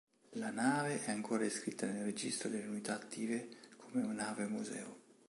La 0.31 0.49
nave 0.49 0.99
è 1.05 1.11
ancora 1.11 1.45
iscritta 1.45 1.85
nel 1.85 2.03
registro 2.03 2.49
delle 2.49 2.65
unità 2.65 2.95
attive 2.95 3.49
come 3.77 4.01
nave 4.11 4.47
museo. 4.47 4.97